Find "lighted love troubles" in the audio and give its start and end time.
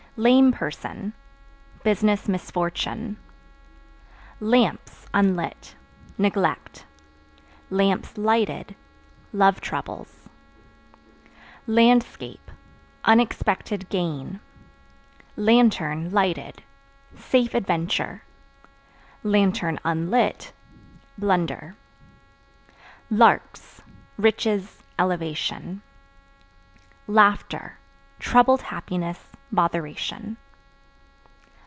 7.71-10.27